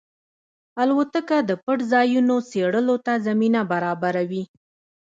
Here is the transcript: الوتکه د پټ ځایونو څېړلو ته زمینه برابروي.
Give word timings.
الوتکه 0.81 1.37
د 1.49 1.51
پټ 1.63 1.77
ځایونو 1.91 2.35
څېړلو 2.49 2.95
ته 3.05 3.13
زمینه 3.27 3.61
برابروي. 3.71 4.43